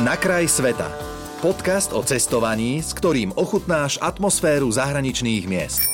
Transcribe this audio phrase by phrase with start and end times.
[0.00, 0.88] Na kraj sveta.
[1.44, 5.84] Podcast o cestovaní, s ktorým ochutnáš atmosféru zahraničných miest.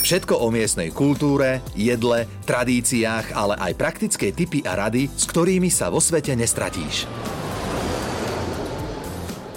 [0.00, 5.92] Všetko o miestnej kultúre, jedle, tradíciách, ale aj praktické tipy a rady, s ktorými sa
[5.92, 7.04] vo svete nestratíš.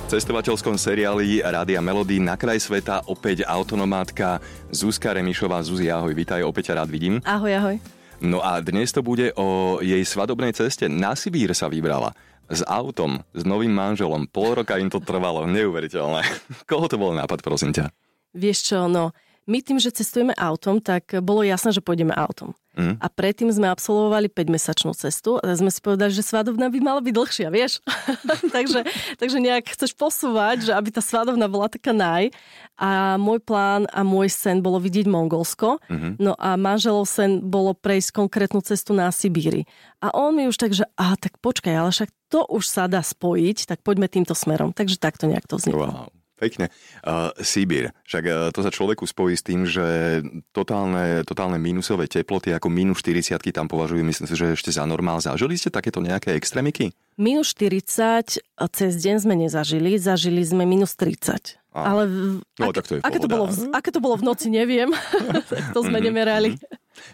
[0.04, 5.63] V cestovateľskom seriáli Rádia Melody na kraj sveta opäť autonomátka Zuzka Remišová.
[5.63, 7.23] Zuzi, ahoj, vítaj, opäť rád vidím.
[7.23, 7.75] Ahoj, ahoj.
[8.19, 10.91] No a dnes to bude o jej svadobnej ceste.
[10.91, 12.11] Na Sibír sa vybrala.
[12.48, 14.27] S autom, s novým manželom.
[14.32, 15.43] Pol roka im to trvalo.
[15.47, 16.24] Neuveriteľné.
[16.69, 17.92] Koho to bol nápad, prosím ťa?
[18.38, 19.11] Vieš čo, no,
[19.47, 22.51] my tým, že cestujeme autom, tak bolo jasné, že pôjdeme autom.
[22.78, 23.01] Mm.
[23.01, 27.14] A predtým sme absolvovali 5-mesačnú cestu a sme si povedali, že svadobná by mala byť
[27.15, 27.82] dlhšia, vieš?
[28.55, 28.86] takže,
[29.18, 32.30] takže nejak chceš posúvať, že aby tá svadobná bola taká naj.
[32.78, 35.81] A môj plán a môj sen bolo vidieť Mongolsko.
[35.89, 36.22] Mm-hmm.
[36.22, 39.66] No a manželov sen bolo prejsť konkrétnu cestu na Sibíri.
[39.97, 43.02] A on mi už tak, že a tak počkaj, ale však to už sa dá
[43.02, 44.69] spojiť, tak poďme týmto smerom.
[44.69, 45.89] Takže takto nejak to vzniklo.
[45.89, 46.16] Wow.
[46.38, 46.69] Pekne.
[47.02, 47.89] Uh, Sibír.
[48.05, 50.21] Však uh, to sa človeku spojí s tým, že
[50.53, 55.17] totálne, totálne minusové teploty ako minus 40 tam považujú, myslím si, že ešte za normál.
[55.17, 56.93] Zažili ste takéto nejaké extrémiky?
[57.17, 58.38] Minus 40
[58.69, 61.58] cez deň sme nezažili, zažili sme minus 30.
[61.77, 61.93] A.
[61.93, 62.17] Ale v,
[62.58, 64.89] no, ak, tak to je aké, to bolo v, aké to bolo v noci, neviem.
[65.75, 66.05] to sme mhm.
[66.09, 66.49] nemerali.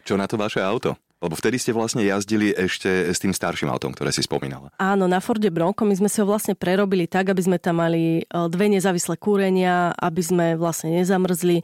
[0.07, 0.95] Čo na to vaše auto?
[1.23, 4.75] Lebo vtedy ste vlastne jazdili ešte s tým starším autom, ktoré si spomínala.
[4.75, 8.27] Áno, na Forde Bronco my sme si ho vlastne prerobili tak, aby sme tam mali
[8.27, 11.63] e, dve nezávislé kúrenia, aby sme vlastne nezamrzli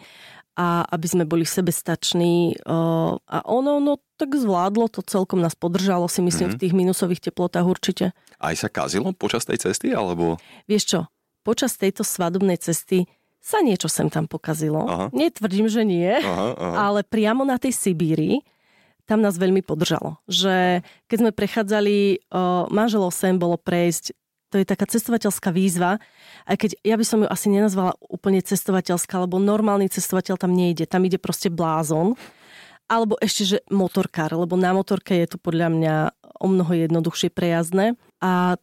[0.55, 2.55] a aby sme boli sebestační.
[2.55, 2.73] E,
[3.19, 6.59] a ono, no tak zvládlo to celkom, nás podržalo si myslím mm-hmm.
[6.59, 8.15] v tých minusových teplotách určite.
[8.39, 10.39] Aj sa kazilo počas tej cesty, alebo?
[10.71, 10.99] Vieš čo,
[11.43, 13.11] počas tejto svadobnej cesty
[13.43, 14.87] sa niečo sem tam pokazilo.
[14.87, 15.05] Aha.
[15.11, 16.75] Netvrdím, že nie, aha, aha.
[16.91, 18.39] ale priamo na tej Sibíri
[19.09, 20.21] tam nás veľmi podržalo.
[20.29, 22.29] Že keď sme prechádzali,
[22.69, 24.13] manželov sem bolo prejsť,
[24.53, 25.97] to je taká cestovateľská výzva,
[26.45, 30.89] aj keď ja by som ju asi nenazvala úplne cestovateľská, lebo normálny cestovateľ tam nejde,
[30.89, 32.17] tam ide proste blázon,
[32.89, 35.95] alebo ešte, že motorkár, lebo na motorke je to podľa mňa
[36.41, 37.93] o mnoho jednoduchšie prejazdné.
[38.26, 38.58] A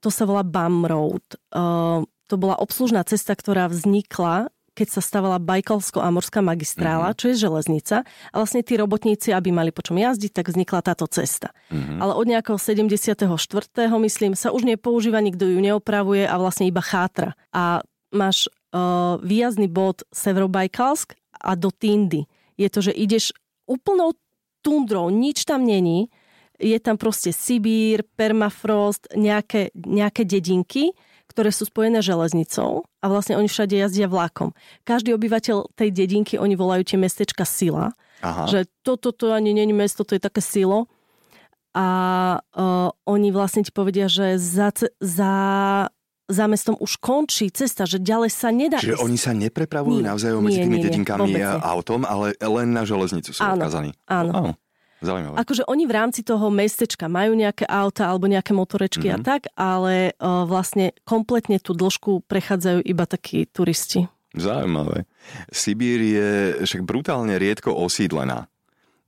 [0.00, 1.20] to sa volá Bum Road.
[1.52, 7.18] Uh, to bola obslužná cesta, ktorá vznikla keď sa stavala Bajkalsko-Amorská magistrála, mm-hmm.
[7.18, 7.96] čo je železnica.
[8.30, 11.50] A vlastne tí robotníci, aby mali po čom jazdiť, tak vznikla táto cesta.
[11.74, 11.98] Mm-hmm.
[11.98, 13.26] Ale od nejakého 74.
[13.98, 17.34] myslím, sa už nepoužíva, nikto ju neopravuje a vlastne iba chátra.
[17.50, 17.82] A
[18.14, 22.30] máš uh, výjazdný bod Severobajkalsk a do Tindy.
[22.54, 23.34] Je to, že ideš
[23.66, 24.14] úplnou
[24.62, 26.06] tundrou, nič tam není,
[26.58, 30.90] je tam proste Sibír, permafrost, nejaké, nejaké dedinky
[31.38, 34.50] ktoré sú spojené železnicou a vlastne oni všade jazdia vlakom.
[34.82, 37.94] Každý obyvateľ tej dedinky, oni volajú tie mestečka sila.
[38.26, 38.50] Aha.
[38.50, 40.90] Že toto to, to ani není mesto, to je také silo.
[41.78, 41.86] A
[42.42, 45.32] uh, oni vlastne ti povedia, že za, za
[46.28, 49.06] za mestom už končí cesta, že ďalej sa nedá Čiže ísť.
[49.08, 53.32] oni sa neprepravujú nie, navzájom medzi tými nie, dedinkami a autom, ale len na železnicu
[53.32, 53.96] sú áno, odkazaní.
[54.04, 54.32] Áno.
[54.36, 54.52] Oh.
[54.98, 55.38] Zaujímavé.
[55.38, 59.18] Akože oni v rámci toho mestečka majú nejaké auta alebo nejaké motorečky mm-hmm.
[59.18, 59.26] a mhm.
[59.26, 64.10] tak, ale uh, vlastne kompletne tú dĺžku prechádzajú iba takí turisti.
[64.36, 65.08] Zaujímavé.
[65.48, 66.30] Sibír je
[66.66, 68.50] však brutálne riedko osídlená.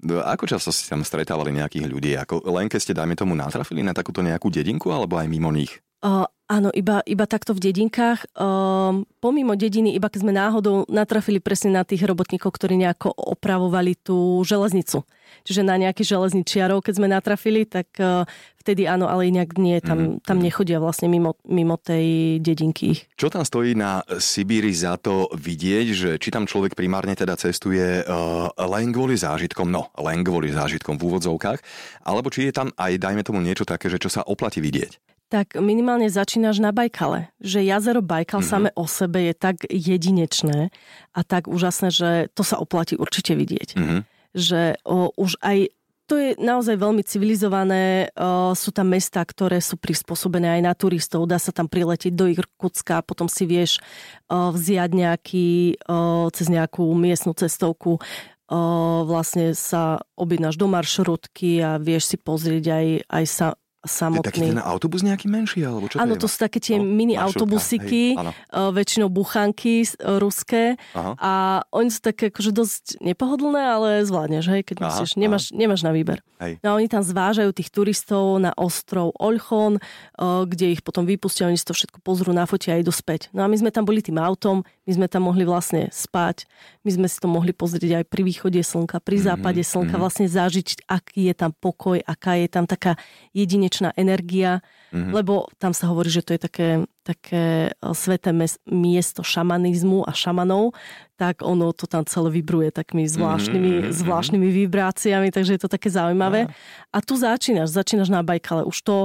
[0.00, 2.16] Ako často ste tam stretávali nejakých ľudí?
[2.16, 5.76] Ako len keď ste, dajme tomu, natrafili na takúto nejakú dedinku alebo aj mimo nich?
[6.00, 8.34] Uh, áno, iba, iba takto v dedinkách.
[8.34, 13.94] Um, pomimo dediny, iba keď sme náhodou natrafili presne na tých robotníkov, ktorí nejako opravovali
[13.94, 15.06] tú železnicu.
[15.46, 18.26] Čiže na nejaký železničiarov, keď sme natrafili, tak uh,
[18.58, 20.26] vtedy áno, ale inak nie, tam, mm.
[20.26, 22.98] tam nechodia vlastne mimo, mimo tej dedinky.
[23.14, 28.02] Čo tam stojí na Sibíri za to vidieť, že či tam človek primárne teda cestuje
[28.02, 31.62] uh, len kvôli zážitkom, no len kvôli zážitkom v úvodzovkách,
[32.02, 35.09] alebo či je tam aj, dajme tomu niečo také, že čo sa oplatí vidieť?
[35.30, 37.30] Tak minimálne začínaš na Bajkale.
[37.38, 38.50] Že jazero Bajkal mm-hmm.
[38.50, 40.74] same o sebe je tak jedinečné
[41.14, 43.78] a tak úžasné, že to sa oplatí určite vidieť.
[43.78, 44.00] Mm-hmm.
[44.34, 45.70] Že o, už aj
[46.10, 48.10] to je naozaj veľmi civilizované.
[48.18, 51.30] O, sú tam mesta, ktoré sú prispôsobené aj na turistov.
[51.30, 53.78] Dá sa tam priletieť do Irkutska, potom si vieš
[54.26, 58.02] o, vziať nejaký, o, cez nejakú miestnu cestovku
[58.50, 58.58] o,
[59.06, 63.46] vlastne sa objednáš do maršrutky a vieš si pozrieť aj, aj sa,
[63.80, 64.28] samotný.
[64.28, 65.64] Taký ten autobus nejaký menší?
[65.64, 70.20] Alebo čo áno, to, to sú také tie no, mini autobusiky, hej, väčšinou buchanky uh,
[70.20, 71.16] ruské aha.
[71.16, 71.32] a
[71.72, 75.96] oni sú také akože dosť nepohodlné, ale zvládneš, hej, keď aha, musíš, nemáš, nemáš na
[75.96, 76.20] výber.
[76.40, 76.60] Hej.
[76.60, 81.48] No a oni tam zvážajú tých turistov na ostrov Olchon, uh, kde ich potom vypustia,
[81.48, 83.32] oni si to všetko pozrú, nafotia a idú späť.
[83.32, 86.44] No a my sme tam boli tým autom, my sme tam mohli vlastne spať,
[86.84, 90.04] my sme si to mohli pozrieť aj pri východe slnka, pri mhm, západe slnka, mm-hmm.
[90.04, 93.00] vlastne zažiť, aký je tam pokoj, aká je tam taká
[93.32, 94.58] jedine slnečná energia,
[94.90, 95.14] mm-hmm.
[95.14, 96.68] lebo tam sa hovorí, že to je také,
[97.06, 98.34] také sveté
[98.66, 100.74] miesto šamanizmu a šamanov,
[101.14, 103.94] tak ono to tam celé vybruje takými zvláštnymi, mm-hmm.
[103.94, 106.50] zvláštnymi vibráciami, takže je to také zaujímavé.
[106.90, 108.96] A tu začínaš, začínaš na Bajkale, už to,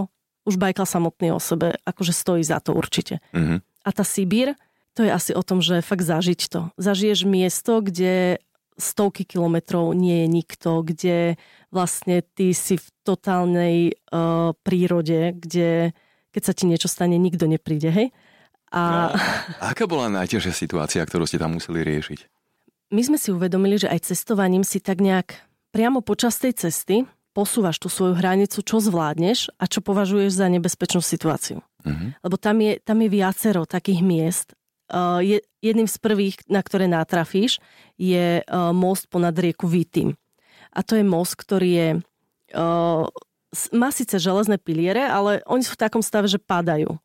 [0.49, 3.21] už Bajkal samotný o sebe, akože stojí za to určite.
[3.37, 3.61] Mm-hmm.
[3.85, 4.57] A tá Sibír,
[4.97, 6.73] to je asi o tom, že fakt zažiť to.
[6.81, 8.41] Zažiješ miesto, kde
[8.75, 11.17] stovky kilometrov nie je nikto, kde
[11.71, 15.95] vlastne ty si v totálnej uh, prírode, kde
[16.35, 18.07] keď sa ti niečo stane, nikto nepríde, hej?
[18.75, 19.15] A...
[19.63, 22.19] a aká bola najťažšia situácia, ktorú ste tam museli riešiť?
[22.91, 25.39] My sme si uvedomili, že aj cestovaním si tak nejak
[25.71, 31.03] priamo počas tej cesty posúvaš tú svoju hranicu, čo zvládneš a čo považuješ za nebezpečnú
[31.03, 31.59] situáciu.
[31.83, 32.15] Uh-huh.
[32.23, 34.47] Lebo tam je, tam je viacero takých miest.
[35.21, 37.57] Je, jedným z prvých, na ktoré natrafíš,
[37.97, 40.13] je uh, most ponad rieku Vitim.
[40.69, 41.89] A to je most, ktorý je
[42.53, 43.09] uh,
[43.71, 46.99] má síce železné piliere, ale oni sú v takom stave, že padajú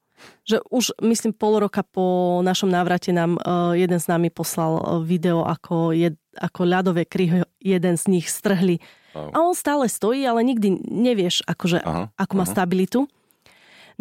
[0.45, 3.41] že už myslím pol roka po našom návrate nám
[3.73, 8.81] jeden z nami poslal video, ako, je, ako ľadové kryhy jeden z nich strhli.
[9.17, 12.53] A on stále stojí, ale nikdy nevieš, akože, aha, ako má aha.
[12.53, 13.11] stabilitu.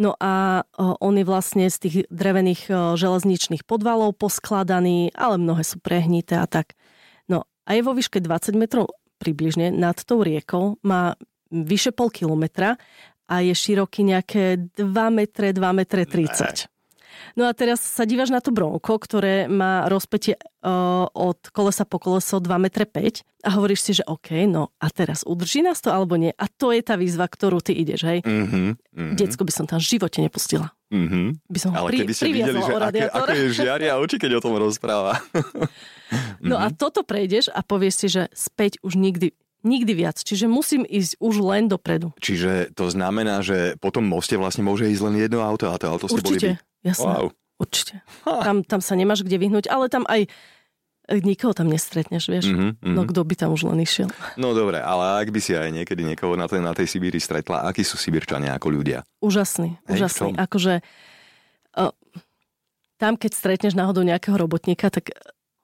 [0.00, 0.64] No a
[1.04, 6.72] on je vlastne z tých drevených železničných podvalov poskladaný, ale mnohé sú prehnité a tak.
[7.28, 8.88] No a je vo výške 20 metrov
[9.20, 11.20] približne nad tou riekou, má
[11.52, 12.80] vyše pol kilometra
[13.28, 16.64] a je široký nejaké 2 metre, 2 metre 30.
[17.38, 21.98] No a teraz sa dívaš na to bronko, ktoré má rozpetie uh, od kolesa po
[22.02, 25.88] koleso 2 metre 5 a hovoríš si, že OK, no a teraz udrží nás to
[25.88, 26.32] alebo nie?
[26.36, 28.18] A to je tá výzva, ktorú ty ideš, hej?
[28.20, 29.16] Mm-hmm, mm-hmm.
[29.16, 30.68] Decko by som tam v živote nepustila.
[30.90, 31.26] Mm-hmm.
[31.48, 34.44] By som Ale pri, keby ste videli, že aké, ako je žiaria oči, keď o
[34.44, 35.22] tom rozpráva.
[36.42, 36.66] no mm-hmm.
[36.66, 40.16] a toto prejdeš a povieš si, že späť už nikdy Nikdy viac.
[40.20, 42.16] Čiže musím ísť už len dopredu.
[42.16, 45.86] Čiže to znamená, že po tom moste vlastne môže ísť len jedno auto a to
[45.88, 47.12] auto ste Určite, boli jasné.
[47.12, 47.26] Wow.
[47.60, 47.94] Určite.
[48.24, 50.32] Tam, tam sa nemáš kde vyhnúť, ale tam aj
[51.18, 52.46] nikoho tam nestretneš, vieš.
[52.48, 52.94] Mm-hmm, mm-hmm.
[52.94, 54.08] No kto by tam už len išiel.
[54.38, 57.66] No dobre, ale ak by si aj niekedy niekoho na tej, na tej Sibíri stretla,
[57.66, 59.02] akí sú Sibírčania ako ľudia?
[59.18, 60.38] Úžasný, Hej, úžasný.
[60.38, 60.80] Akože
[61.76, 61.92] uh,
[62.96, 65.10] tam, keď stretneš náhodou nejakého robotníka, tak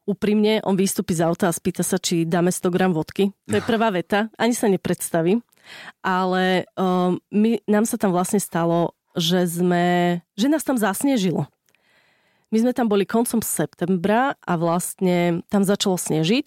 [0.07, 3.35] úprimne, on vystúpi z auta a spýta sa, či dáme 100 gram vodky.
[3.51, 5.43] To je prvá veta, ani sa nepredstaví.
[6.01, 11.51] Ale um, my, nám sa tam vlastne stalo, že, sme, že nás tam zasnežilo.
[12.55, 16.47] My sme tam boli koncom septembra a vlastne tam začalo snežiť,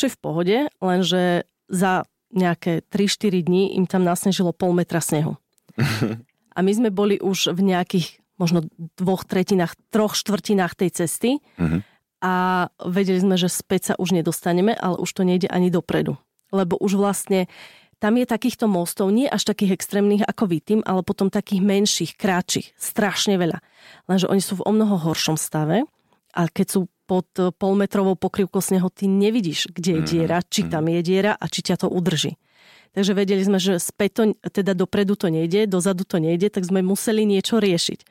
[0.00, 5.36] čo je v pohode, lenže za nejaké 3-4 dní im tam nasnežilo pol metra snehu.
[6.54, 11.30] A my sme boli už v nejakých možno dvoch tretinách, troch štvrtinách tej cesty.
[11.58, 11.82] Uh-huh
[12.24, 12.32] a
[12.80, 16.16] vedeli sme, že späť sa už nedostaneme, ale už to nejde ani dopredu.
[16.48, 17.52] Lebo už vlastne
[18.00, 22.72] tam je takýchto mostov, nie až takých extrémnych ako Vitim, ale potom takých menších, kráčich,
[22.80, 23.60] strašne veľa.
[24.08, 25.84] Lenže oni sú v o mnoho horšom stave
[26.32, 27.28] a keď sú pod
[27.60, 30.70] polmetrovou pokrývkou snehu, ty nevidíš, kde je mhm, diera, či mhm.
[30.72, 32.40] tam je diera a či ťa to udrží.
[32.94, 34.22] Takže vedeli sme, že späť to,
[34.54, 38.06] teda dopredu to nejde, dozadu to nejde, tak sme museli niečo riešiť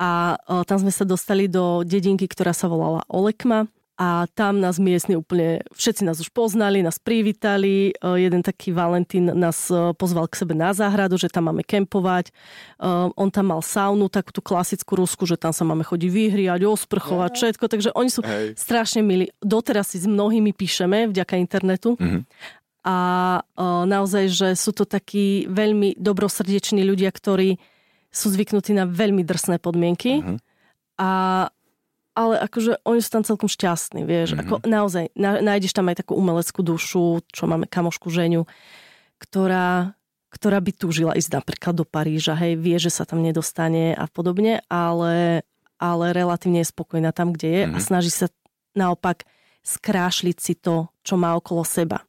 [0.00, 3.68] a tam sme sa dostali do dedinky, ktorá sa volala Olekma
[4.00, 7.92] a tam nás miestni úplne, všetci nás už poznali, nás privítali.
[8.00, 9.68] Jeden taký Valentín nás
[10.00, 12.32] pozval k sebe na záhradu, že tam máme kempovať.
[13.12, 17.30] On tam mal saunu, takú tú klasickú rusku, že tam sa máme chodiť vyhriať, osprchovať,
[17.36, 17.64] všetko.
[17.68, 18.56] Takže oni sú Hej.
[18.56, 19.28] strašne milí.
[19.44, 22.00] Doteraz si s mnohými píšeme vďaka internetu.
[22.00, 22.24] Mm-hmm.
[22.88, 22.96] A
[23.84, 27.60] naozaj, že sú to takí veľmi dobrosrdeční ľudia, ktorí
[28.10, 30.20] sú zvyknutí na veľmi drsné podmienky.
[30.20, 30.36] Uh-huh.
[30.98, 31.10] A,
[32.18, 34.34] ale akože oni sú tam celkom šťastní, vieš.
[34.34, 34.42] Uh-huh.
[34.42, 38.50] Ako naozaj, na, nájdeš tam aj takú umeleckú dušu, čo máme kamošku ženiu,
[39.22, 39.94] ktorá,
[40.34, 44.58] ktorá by túžila ísť napríklad do Paríža, hej, vie, že sa tam nedostane a podobne,
[44.66, 45.46] ale,
[45.78, 47.78] ale relatívne je spokojná tam, kde je uh-huh.
[47.78, 48.26] a snaží sa
[48.74, 49.22] naopak
[49.62, 52.02] skrášliť si to, čo má okolo seba.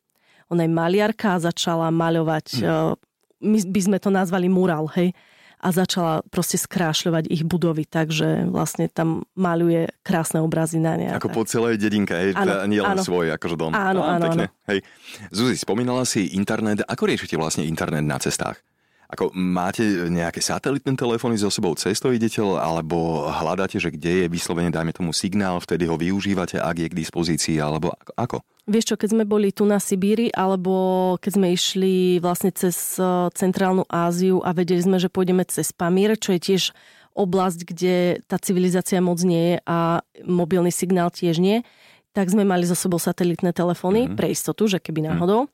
[0.50, 2.98] Ona je maliarka a začala maľovať, uh-huh.
[3.44, 5.14] my by sme to nazvali mural, hej,
[5.62, 11.14] a začala proste skrášľovať ich budovy, takže vlastne tam maluje krásne obrazy na ne.
[11.14, 12.34] Ako po celej dedinke, hej?
[12.34, 13.06] Áno, nie len áno.
[13.06, 13.72] svoj akože dom.
[13.78, 14.50] Áno, áno, áno.
[14.66, 14.82] Hej.
[15.30, 16.82] Zuzi, spomínala si internet.
[16.90, 18.58] Ako riešite vlastne internet na cestách?
[19.12, 24.72] Ako máte nejaké satelitné telefóny so sebou cesto idete, alebo hľadáte, že kde je vyslovene,
[24.72, 28.40] dajme tomu signál, vtedy ho využívate, ak je k dispozícii, alebo ako?
[28.72, 30.72] Vieš čo, keď sme boli tu na Sibíri, alebo
[31.20, 36.16] keď sme išli vlastne cez e, Centrálnu Áziu a vedeli sme, že pôjdeme cez Pamír,
[36.16, 36.64] čo je tiež
[37.12, 41.68] oblasť, kde tá civilizácia moc nie je a mobilný signál tiež nie,
[42.16, 44.16] tak sme mali so sebou satelitné telefóny mm-hmm.
[44.16, 45.48] pre istotu, že keby náhodou.
[45.48, 45.52] Mm.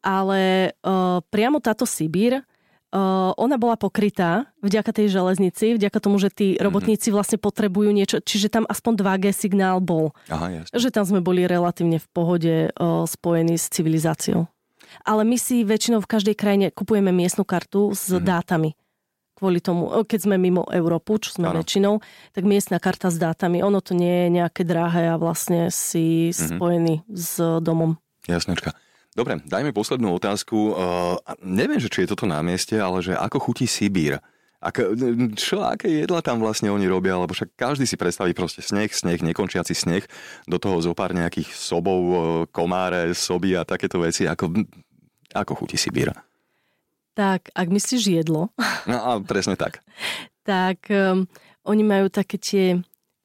[0.00, 0.42] Ale
[0.82, 2.42] uh, priamo táto Sibír
[2.90, 6.66] Uh, ona bola pokrytá vďaka tej železnici, vďaka tomu, že tí mm-hmm.
[6.66, 10.10] robotníci vlastne potrebujú niečo, čiže tam aspoň 2G signál bol.
[10.26, 10.74] Aha, jasne.
[10.74, 14.50] Že tam sme boli relatívne v pohode uh, spojení s civilizáciou.
[15.06, 18.26] Ale my si väčšinou v každej krajine kupujeme miestnu kartu s mm-hmm.
[18.26, 18.70] dátami.
[19.38, 21.62] Kvôli tomu, keď sme mimo Európu, čo sme ano.
[21.62, 22.02] väčšinou,
[22.34, 26.58] tak miestna karta s dátami, ono to nie je nejaké drahé a vlastne si mm-hmm.
[26.58, 28.02] spojený s domom.
[28.26, 28.74] Jasnečka.
[29.10, 30.70] Dobre, dajme poslednú otázku.
[30.70, 34.22] Uh, neviem, že či je toto na mieste, ale že ako chutí Sibír?
[34.60, 34.76] Ak,
[35.40, 39.24] čo, aké jedla tam vlastne oni robia, lebo však každý si predstaví proste sneh, sneh,
[39.24, 40.04] nekončiaci sneh,
[40.44, 42.00] do toho zo pár nejakých sobov,
[42.52, 44.28] komáre, soby a takéto veci.
[44.28, 44.52] Ako,
[45.32, 46.12] ako chutí Sibír?
[47.16, 48.52] Tak, ak myslíš jedlo...
[48.84, 49.80] No a presne tak.
[50.46, 51.24] tak um,
[51.64, 52.66] oni majú také tie,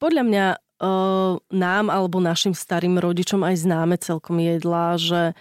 [0.00, 5.36] podľa mňa uh, nám alebo našim starým rodičom aj známe celkom jedla, že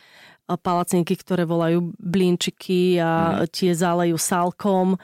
[0.53, 3.49] palacinky, ktoré volajú blinčiky a mm.
[3.49, 5.01] tie zálejú salkom.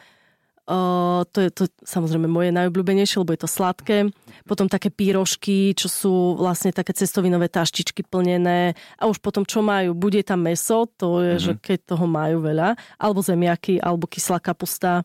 [0.69, 3.97] Uh, to je to samozrejme moje najobľúbenejšie, lebo je to sladké.
[4.45, 8.77] Potom také pírošky, čo sú vlastne také cestovinové taštičky plnené.
[9.01, 9.97] A už potom čo majú?
[9.97, 11.43] Bude tam meso, to je, mm-hmm.
[11.43, 12.77] že keď toho majú veľa.
[13.01, 15.01] Alebo zemiaky, alebo kyslá kapusta.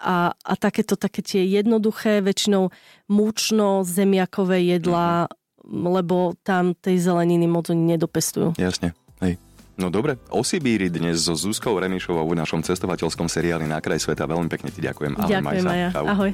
[0.00, 2.72] A, a takéto také tie jednoduché, väčšinou
[3.10, 5.84] múčno zemiakové jedlá, mm-hmm.
[6.00, 8.56] lebo tam tej zeleniny moc oni nedopestujú.
[8.56, 8.96] Jasne.
[9.20, 9.36] Hej.
[9.80, 14.28] No dobre, o Sibíri dnes so Zuzkou Remišovou v našom cestovateľskom seriáli Na kraj sveta.
[14.28, 15.16] Veľmi pekne ti ďakujem.
[15.16, 15.70] Ahoj, ďakujem, Majsa.
[15.72, 15.88] Maja.
[15.96, 16.30] Ahoj.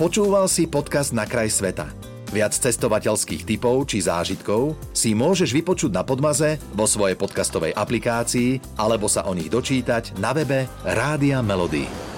[0.00, 1.92] Počúval si podcast Na kraj sveta.
[2.32, 9.12] Viac cestovateľských typov či zážitkov si môžeš vypočuť na Podmaze vo svojej podcastovej aplikácii alebo
[9.12, 12.11] sa o nich dočítať na webe Rádia Melody.